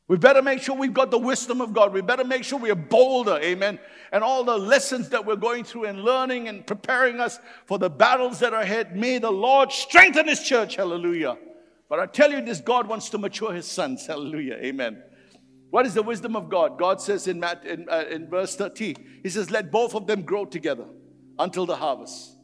[0.09, 1.93] We better make sure we've got the wisdom of God.
[1.93, 3.81] We better make sure we're bolder, amen.
[4.13, 7.91] And all the lessons that we're going through and learning and preparing us for the
[7.91, 8.97] battles that are ahead.
[8.97, 11.37] May the Lord strengthen His church, hallelujah.
[11.89, 15.03] But I tell you this God wants to mature His sons, hallelujah, amen.
[15.71, 16.79] What is the wisdom of God?
[16.79, 20.23] God says in, Matt, in, uh, in verse 30, He says, Let both of them
[20.23, 20.87] grow together
[21.37, 22.37] until the harvest.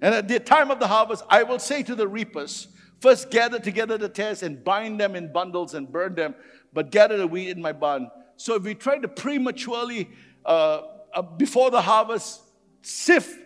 [0.00, 2.68] And at the time of the harvest, I will say to the reapers,
[3.00, 6.36] First gather together the tares and bind them in bundles and burn them
[6.72, 8.10] but gather the wheat in my barn.
[8.36, 10.10] So if we try to prematurely,
[10.44, 10.82] uh,
[11.14, 12.40] uh, before the harvest,
[12.82, 13.38] sift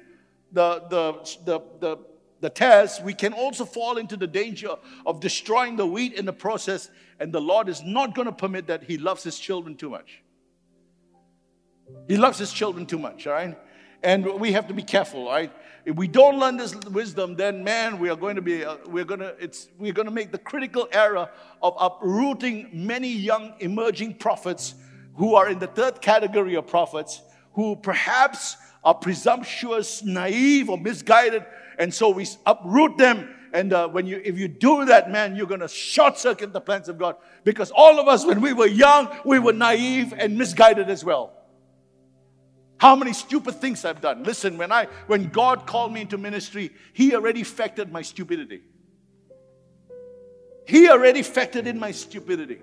[0.53, 1.13] the, the,
[1.45, 1.99] the, the,
[2.41, 4.71] the tares, we can also fall into the danger
[5.05, 6.91] of destroying the wheat in the process.
[7.19, 8.85] And the Lord is not going to permit that.
[8.85, 10.23] He loves His children too much.
[12.09, 13.59] He loves His children too much, all right?
[14.03, 15.53] And we have to be careful, right?
[15.87, 19.05] If we don't learn this wisdom, then man, we are going to be, uh, we're
[19.05, 21.31] going to, it's, we're going to make the critical error
[21.63, 24.75] of uprooting many young emerging prophets
[25.15, 27.23] who are in the third category of prophets,
[27.53, 31.47] who perhaps are presumptuous, naive, or misguided,
[31.79, 33.33] and so we uproot them.
[33.53, 36.61] And uh, when you, if you do that, man, you're going to short circuit the
[36.61, 40.37] plans of God, because all of us, when we were young, we were naive and
[40.37, 41.33] misguided as well.
[42.79, 44.23] How many stupid things I've done.
[44.23, 48.63] Listen, when I when God called me into ministry, He already factored my stupidity.
[50.67, 52.61] He already factored in my stupidity.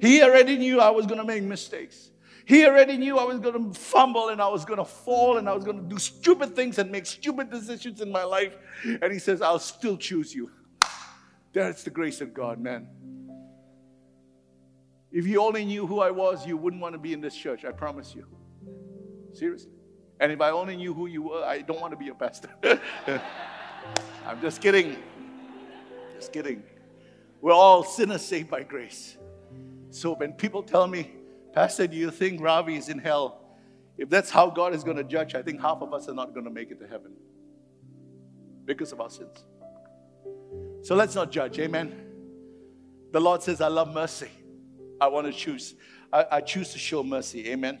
[0.00, 2.10] He already knew I was going to make mistakes.
[2.44, 5.48] He already knew I was going to fumble and I was going to fall and
[5.48, 8.56] I was going to do stupid things and make stupid decisions in my life.
[8.84, 10.50] And He says, I'll still choose you.
[11.52, 12.88] That's the grace of God, man.
[15.12, 17.64] If you only knew who I was, you wouldn't want to be in this church,
[17.64, 18.26] I promise you.
[19.32, 19.70] Seriously.
[20.20, 22.50] And if I only knew who you were, I don't want to be a pastor.
[24.26, 24.96] I'm just kidding.
[26.14, 26.62] Just kidding.
[27.40, 29.16] We're all sinners saved by grace.
[29.90, 31.12] So when people tell me,
[31.54, 33.40] Pastor, do you think Ravi is in hell?
[33.96, 36.32] If that's how God is going to judge, I think half of us are not
[36.34, 37.12] going to make it to heaven
[38.66, 39.44] because of our sins.
[40.82, 41.58] So let's not judge.
[41.58, 42.06] Amen.
[43.12, 44.30] The Lord says, I love mercy.
[45.00, 45.74] I want to choose.
[46.12, 47.48] I, I choose to show mercy.
[47.48, 47.80] Amen.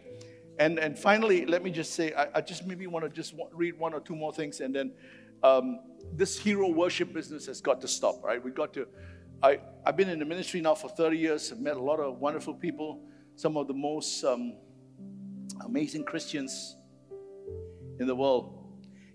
[0.60, 3.78] And, and finally, let me just say, I, I just maybe want to just read
[3.78, 4.92] one or two more things, and then
[5.42, 5.80] um,
[6.12, 8.44] this hero worship business has got to stop, right?
[8.44, 8.86] We've got to.
[9.42, 11.50] I, I've been in the ministry now for 30 years.
[11.50, 13.00] I've met a lot of wonderful people,
[13.36, 14.58] some of the most um,
[15.64, 16.76] amazing Christians
[17.98, 18.58] in the world.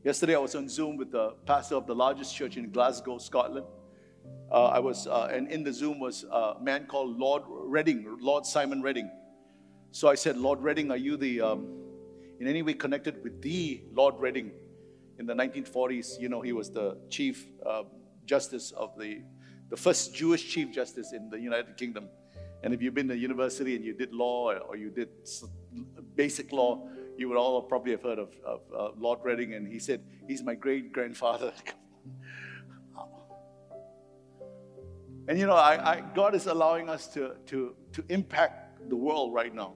[0.03, 3.67] Yesterday, I was on Zoom with the pastor of the largest church in Glasgow, Scotland.
[4.51, 8.47] Uh, I was, uh, and in the Zoom was a man called Lord Reading, Lord
[8.47, 9.11] Simon Reading.
[9.95, 11.69] So I said, Lord Reading, are you the, um,
[12.41, 14.51] in any way connected with the Lord Reading?
[15.19, 17.83] In the 1940s, you know, he was the chief uh,
[18.25, 19.21] justice of the,
[19.69, 22.09] the first Jewish chief justice in the United Kingdom.
[22.61, 25.07] And if you've been to university and you did law or you did
[26.17, 29.53] basic law, you would all probably have heard of, of uh, Lord Reading.
[29.53, 31.53] And he said, he's my great grandfather.
[35.27, 39.33] And you know, I, I, God is allowing us to, to, to impact the world
[39.33, 39.73] right now.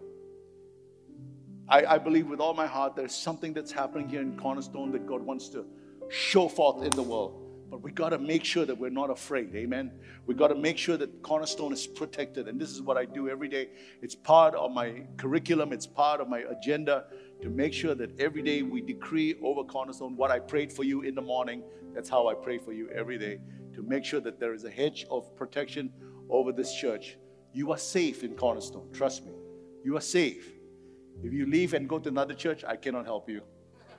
[1.70, 5.06] I, I believe with all my heart there's something that's happening here in Cornerstone that
[5.06, 5.66] God wants to
[6.10, 7.46] show forth in the world.
[7.70, 9.54] But we got to make sure that we're not afraid.
[9.56, 9.92] Amen.
[10.26, 12.48] We got to make sure that Cornerstone is protected.
[12.48, 13.70] And this is what I do every day.
[14.02, 17.06] It's part of my curriculum, it's part of my agenda
[17.44, 21.02] to make sure that every day we decree over Cornerstone what I prayed for you
[21.02, 21.62] in the morning.
[21.94, 23.40] That's how I pray for you every day
[23.76, 25.94] to make sure that there is a hedge of protection
[26.30, 27.18] over this church.
[27.54, 28.92] You are safe in Cornerstone.
[28.92, 29.34] Trust me.
[29.84, 30.59] You are safe.
[31.24, 33.42] If you leave and go to another church, I cannot help you.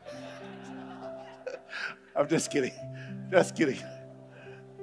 [2.16, 2.72] I'm just kidding.
[3.30, 3.78] Just kidding.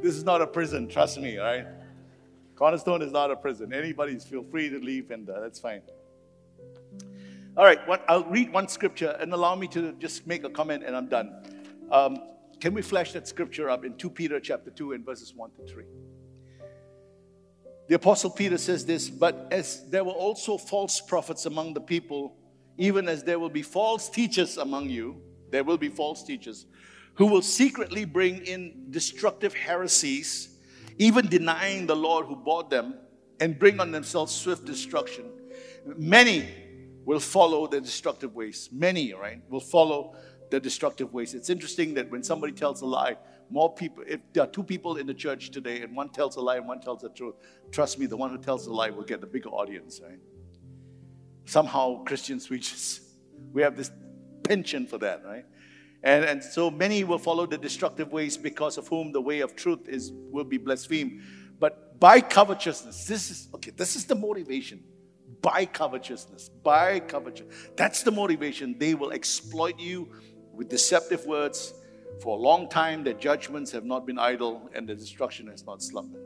[0.01, 0.87] This is not a prison.
[0.87, 1.67] Trust me, all right?
[2.55, 3.73] Cornerstone is not a prison.
[3.73, 5.81] Anybody feel free to leave, and uh, that's fine.
[7.55, 10.95] All right, I'll read one scripture and allow me to just make a comment, and
[10.95, 11.33] I'm done.
[11.91, 12.19] Um,
[12.59, 15.73] can we flash that scripture up in 2 Peter chapter 2 and verses 1 to
[15.73, 15.83] 3?
[17.87, 22.35] The apostle Peter says this, but as there were also false prophets among the people,
[22.77, 25.21] even as there will be false teachers among you,
[25.51, 26.65] there will be false teachers
[27.15, 30.59] who will secretly bring in destructive heresies,
[30.99, 32.95] even denying the Lord who bought them,
[33.39, 35.25] and bring on themselves swift destruction.
[35.97, 36.47] Many
[37.05, 38.69] will follow the destructive ways.
[38.71, 40.15] Many, right, will follow
[40.51, 41.33] the destructive ways.
[41.33, 43.17] It's interesting that when somebody tells a lie,
[43.49, 46.41] more people, if there are two people in the church today and one tells a
[46.41, 47.35] lie and one tells the truth,
[47.71, 50.19] trust me, the one who tells the lie will get the bigger audience, right?
[51.45, 53.01] Somehow, Christians, we just,
[53.53, 53.91] we have this
[54.43, 55.45] penchant for that, right?
[56.03, 59.55] And, and so many will follow the destructive ways because of whom the way of
[59.55, 61.21] truth is will be blasphemed.
[61.59, 64.83] But by covetousness, this is okay, this is the motivation.
[65.41, 67.69] By covetousness, by covetousness.
[67.75, 68.77] That's the motivation.
[68.77, 70.09] They will exploit you
[70.53, 71.73] with deceptive words.
[72.21, 75.81] For a long time, their judgments have not been idle and their destruction has not
[75.81, 76.23] slumbered.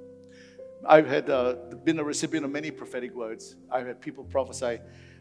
[0.88, 3.56] I've had uh, been a recipient of many prophetic words.
[3.70, 4.80] I've had people prophesy,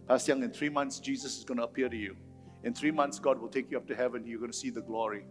[0.09, 2.17] Pastor Young, in three months, Jesus is going to appear to you.
[2.65, 4.27] In three months, God will take you up to heaven.
[4.27, 5.25] You're going to see the glory.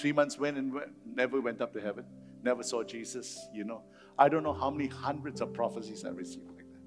[0.00, 2.04] Three months went and went, never went up to heaven,
[2.42, 3.38] never saw Jesus.
[3.52, 3.82] You know,
[4.18, 6.80] I don't know how many hundreds of prophecies I received like that.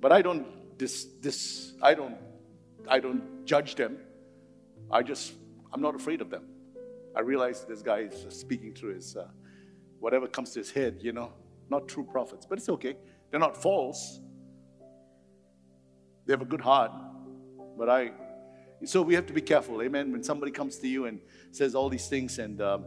[0.00, 2.16] But I don't this this I don't
[2.88, 3.98] I don't judge them.
[4.90, 5.32] I just,
[5.72, 6.44] I'm not afraid of them.
[7.14, 9.28] I realize this guy is speaking through his, uh,
[9.98, 11.32] whatever comes to his head, you know,
[11.68, 12.96] not true prophets, but it's okay.
[13.30, 14.20] They're not false.
[16.26, 16.92] They have a good heart.
[17.76, 18.12] But I,
[18.84, 20.12] so we have to be careful, amen.
[20.12, 22.84] When somebody comes to you and says all these things, and um,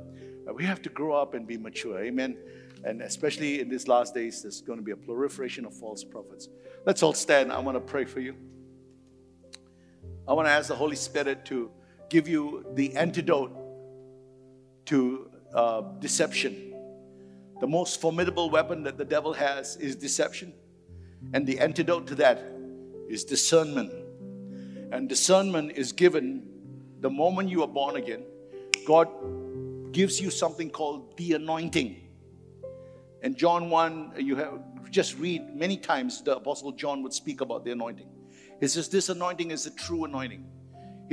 [0.53, 2.37] we have to grow up and be mature, amen.
[2.83, 6.49] And especially in these last days, there's going to be a proliferation of false prophets.
[6.85, 7.51] Let's all stand.
[7.51, 8.35] I want to pray for you.
[10.27, 11.71] I want to ask the Holy Spirit to
[12.13, 13.51] give you the antidote
[14.85, 16.71] to uh, deception.
[17.59, 20.53] The most formidable weapon that the devil has is deception.
[21.33, 22.37] And the antidote to that
[23.09, 23.91] is discernment.
[24.91, 26.47] And discernment is given
[26.99, 28.23] the moment you are born again.
[28.85, 29.07] God
[29.91, 31.99] gives you something called the anointing.
[33.23, 34.59] And John 1, you have
[34.91, 38.09] just read many times the Apostle John would speak about the anointing.
[38.59, 40.45] He says, This anointing is a true anointing.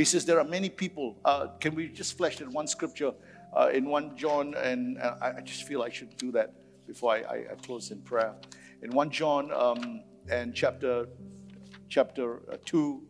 [0.00, 1.18] He says there are many people.
[1.26, 3.12] Uh, can we just flesh in one scripture
[3.54, 4.54] uh, in 1 John?
[4.54, 6.54] And uh, I just feel I should do that
[6.86, 8.34] before I, I, I close in prayer.
[8.82, 11.06] In 1 John um, and chapter,
[11.90, 13.02] chapter uh, 2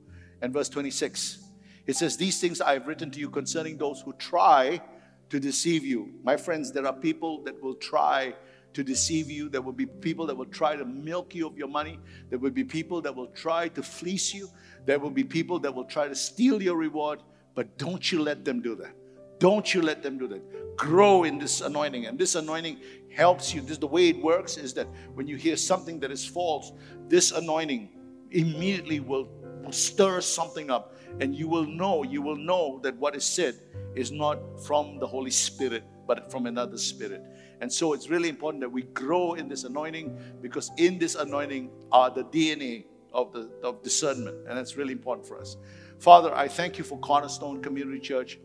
[0.42, 1.44] and verse 26,
[1.86, 4.82] it says, These things I have written to you concerning those who try
[5.28, 6.14] to deceive you.
[6.24, 8.34] My friends, there are people that will try
[8.74, 9.48] to deceive you.
[9.48, 11.98] There will be people that will try to milk you of your money.
[12.28, 14.48] There will be people that will try to fleece you.
[14.86, 17.20] There will be people that will try to steal your reward.
[17.54, 18.94] But don't you let them do that.
[19.38, 20.76] Don't you let them do that.
[20.76, 22.06] Grow in this anointing.
[22.06, 22.78] And this anointing
[23.14, 23.60] helps you.
[23.60, 26.72] This the way it works is that when you hear something that is false,
[27.08, 27.90] this anointing
[28.30, 29.28] immediately will
[29.62, 30.96] will stir something up.
[31.20, 33.54] And you will know, you will know that what is said
[33.94, 37.22] is not from the Holy Spirit, but from another spirit.
[37.60, 41.70] And so it's really important that we grow in this anointing because in this anointing
[41.92, 44.36] are the DNA of the of discernment.
[44.48, 45.56] And that's really important for us.
[46.00, 48.40] Father, I thank you for Cornerstone Community Church.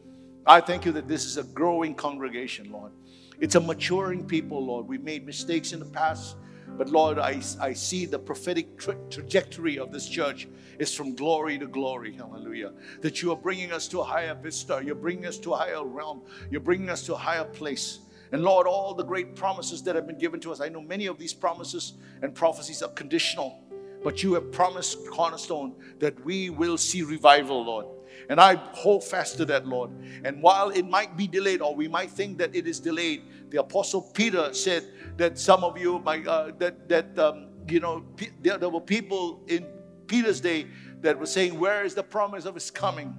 [0.46, 2.92] I thank you that this is a growing congregation, Lord.
[3.40, 4.88] It's a maturing people, Lord.
[4.88, 6.36] We made mistakes in the past,
[6.78, 10.48] but Lord, I, I see the prophetic tra- trajectory of this church
[10.80, 12.14] is from glory to glory.
[12.14, 12.74] Hallelujah.
[13.02, 14.82] That you are bringing us to a higher vista.
[14.84, 16.24] You're bringing us to a higher realm.
[16.52, 18.00] You're bringing us to a higher place.
[18.32, 21.06] And Lord, all the great promises that have been given to us, I know many
[21.06, 23.64] of these promises and prophecies are conditional,
[24.04, 27.86] but you have promised, Cornerstone, that we will see revival, Lord.
[28.30, 29.92] And I hold fast to that, Lord.
[30.24, 33.24] And while it might be delayed, or we might think that it is delayed,
[33.56, 34.84] the Apostle Peter said
[35.16, 38.04] that some of you, my, uh, that that um, you know,
[38.42, 39.66] there, there were people in
[40.08, 40.68] Peter's day
[41.00, 43.16] that were saying, "Where is the promise of His coming?"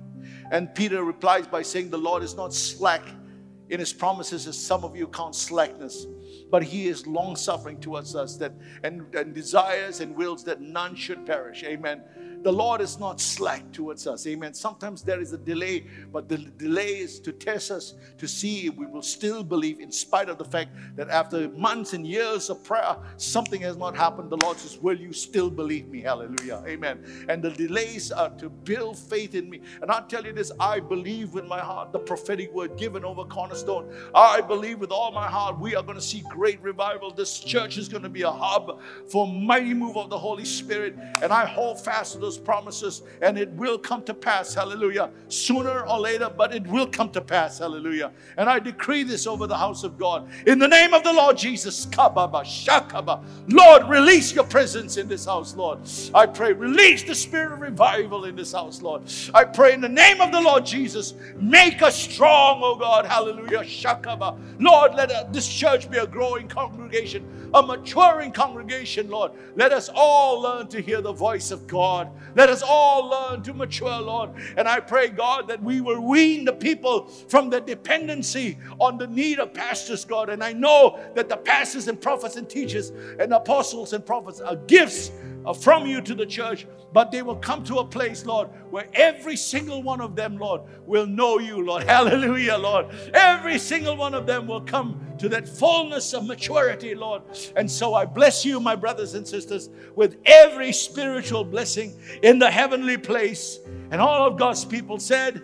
[0.51, 3.03] And Peter replies by saying, "The Lord is not slack
[3.71, 6.07] in His promises, as some of you count slackness."
[6.49, 8.53] but he is long suffering towards us that
[8.85, 12.01] and, and desires and wills that none should perish amen
[12.47, 14.25] the Lord is not slack towards us.
[14.25, 14.55] Amen.
[14.55, 18.77] Sometimes there is a delay, but the delay is to test us to see if
[18.77, 22.63] we will still believe, in spite of the fact that after months and years of
[22.63, 24.31] prayer, something has not happened.
[24.31, 26.03] The Lord says, Will you still believe me?
[26.03, 26.63] Hallelujah.
[26.69, 27.27] Amen.
[27.29, 29.61] And the delays are to build faith in me.
[29.83, 33.25] And I'll tell you this I believe with my heart the prophetic word given over
[33.25, 33.93] Cornerstone.
[34.15, 37.11] I believe with all my heart we are going to see great revival.
[37.11, 38.81] This church is going to be a hub
[39.11, 40.97] for mighty move of the Holy Spirit.
[41.21, 44.55] And I hold fast to those promises and it will come to pass.
[44.55, 45.11] Hallelujah.
[45.29, 47.59] Sooner or later, but it will come to pass.
[47.59, 48.13] Hallelujah.
[48.37, 50.29] And I decree this over the house of God.
[50.47, 51.87] In the name of the Lord Jesus.
[51.87, 53.25] Kababa, Shakaba.
[53.49, 55.79] Lord, release your presence in this house, Lord.
[56.15, 59.03] I pray, release the spirit of revival in this house, Lord.
[59.35, 63.07] I pray in the name of the Lord Jesus, make us strong, oh God.
[63.07, 63.61] Hallelujah.
[63.61, 64.39] Shakaba.
[64.59, 67.25] Lord, let uh, this church be a growing congregation,
[67.55, 69.33] a maturing congregation, Lord.
[69.55, 72.11] Let us all learn to hear the voice of God.
[72.35, 74.31] Let us all learn to mature, Lord.
[74.57, 79.07] And I pray, God, that we will wean the people from the dependency on the
[79.07, 80.29] need of pastors, God.
[80.29, 84.57] And I know that the pastors and prophets and teachers and apostles and prophets are
[84.57, 85.11] gifts
[85.47, 88.89] Uh, from you to the church, but they will come to a place, Lord, where
[88.95, 91.83] every single one of them, Lord, will know you, Lord.
[91.89, 92.87] Hallelujah, Lord.
[93.15, 97.23] Every single one of them will come to that fullness of maturity, Lord.
[97.55, 102.51] And so I bless you, my brothers and sisters, with every spiritual blessing in the
[102.51, 103.61] heavenly place.
[103.91, 105.43] And all of God's people said,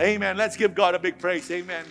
[0.00, 0.36] Amen.
[0.36, 1.50] Let's give God a big praise.
[1.50, 1.84] Amen.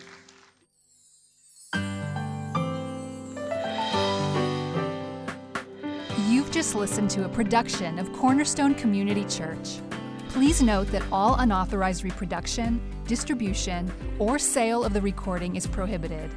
[6.59, 9.79] Just listened to a production of Cornerstone Community Church.
[10.27, 13.89] Please note that all unauthorized reproduction, distribution,
[14.19, 16.29] or sale of the recording is prohibited.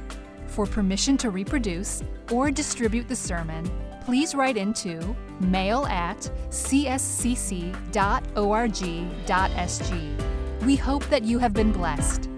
[0.47, 3.69] For permission to reproduce or distribute the sermon,
[4.05, 6.19] please write into mail at
[6.51, 7.05] cscc.org.sg.
[10.61, 12.29] We hope that you have been blessed.